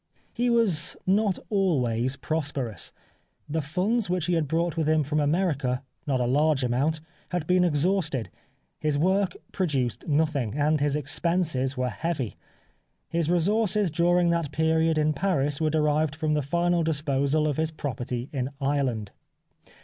He 0.33 0.49
was 0.49 0.97
not 1.05 1.37
always 1.51 2.15
prosperous. 2.15 2.91
The 3.47 3.61
funds 3.61 4.09
which 4.09 4.25
he 4.25 4.33
had 4.33 4.47
brought 4.47 4.75
with 4.75 4.89
him 4.89 5.03
from 5.03 5.19
America, 5.19 5.83
not 6.07 6.19
a 6.19 6.25
large 6.25 6.63
amount, 6.63 7.01
had 7.29 7.45
been 7.45 7.63
exhausted; 7.63 8.31
his 8.79 8.97
work 8.97 9.33
produced 9.51 10.07
nothing, 10.07 10.55
and 10.55 10.79
his 10.79 10.95
expenses 10.95 11.77
were 11.77 11.89
heavy. 11.91 12.33
His 13.09 13.29
resources 13.29 13.91
during 13.91 14.31
that 14.31 14.51
period 14.51 14.97
in 14.97 15.13
Paris 15.13 15.61
were 15.61 15.69
derived 15.69 16.15
from 16.15 16.33
the 16.33 16.41
final 16.41 16.81
disposal 16.81 17.47
of 17.47 17.57
his 17.57 17.69
property 17.69 18.27
in 18.33 18.49
Ireland. 18.59 19.11